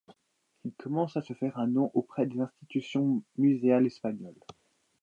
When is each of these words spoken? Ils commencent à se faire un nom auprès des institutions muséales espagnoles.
Ils 0.65 0.71
commencent 0.73 1.15
à 1.15 1.21
se 1.21 1.33
faire 1.35 1.59
un 1.59 1.67
nom 1.67 1.91
auprès 1.93 2.25
des 2.25 2.39
institutions 2.39 3.21
muséales 3.37 3.85
espagnoles. 3.85 4.33